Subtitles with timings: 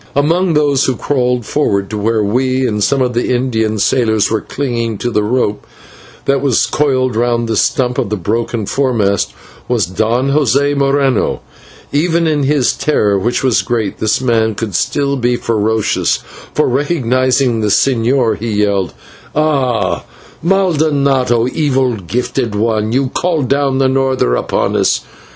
[0.15, 4.41] Among those who crawled forward to where we and some of the Indian sailors were
[4.41, 5.67] clinging to the rope
[6.25, 9.31] that was coiled round the stump of the broken foremast,
[9.67, 11.41] was Don José Moreno.
[11.91, 16.17] Even in his terror, which was great, this man could still be ferocious,
[16.55, 18.93] for, recognising the señor, he yelled:
[19.35, 20.03] "Ah!
[20.43, 25.01] /maldonado/ evil gifted one you called down the norther upon us.